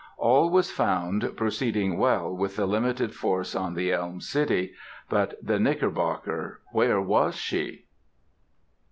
[0.17, 4.73] All was found proceeding well with the limited force on the Elm City;
[5.09, 7.85] but the Knickerbocker, where was she?